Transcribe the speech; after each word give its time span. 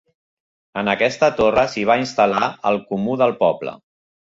En 0.81 0.89
aquesta 0.93 1.29
torre 1.41 1.67
s'hi 1.75 1.85
va 1.91 1.99
instal·lar 2.05 2.51
el 2.73 2.83
Comú 2.91 3.21
del 3.23 3.39
poble. 3.45 3.79